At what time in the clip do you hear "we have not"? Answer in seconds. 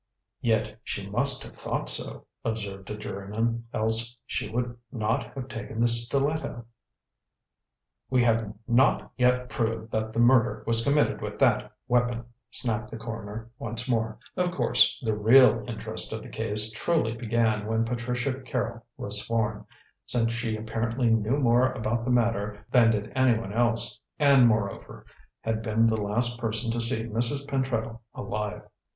8.09-9.11